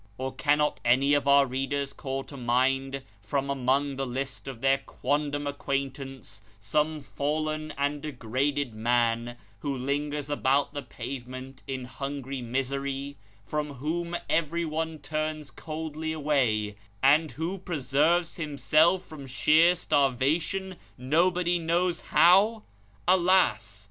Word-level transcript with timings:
or 0.17 0.33
cannot 0.33 0.79
any 0.83 1.13
of 1.13 1.27
our 1.27 1.45
readers 1.45 1.93
call 1.93 2.23
to 2.23 2.35
mind 2.35 3.03
from 3.21 3.51
among 3.51 3.97
the 3.97 4.05
list 4.07 4.47
of 4.47 4.59
their 4.59 4.79
quondam 4.79 5.45
acquaintance, 5.45 6.41
some 6.59 6.99
fallen 7.01 7.69
and 7.77 8.01
degraded 8.01 8.73
man, 8.73 9.37
who 9.59 9.77
lingers 9.77 10.27
about 10.27 10.73
the 10.73 10.81
pavement 10.81 11.61
in 11.67 11.85
hungry 11.85 12.41
misery 12.41 13.15
from 13.45 13.75
whom 13.75 14.17
every 14.27 14.65
one 14.65 14.97
turns 14.97 15.51
coldly 15.51 16.11
away, 16.11 16.75
and 17.03 17.33
who 17.33 17.59
preserves 17.59 18.37
himself 18.37 19.05
from 19.05 19.27
sheer 19.27 19.75
starvation, 19.75 20.77
nobody 20.97 21.59
knows 21.59 22.01
how? 22.05 22.63
Alas 23.07 23.79